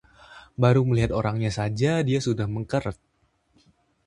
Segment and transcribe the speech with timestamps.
[0.61, 2.97] baru melihat orangnya saja dia sudah mengkeret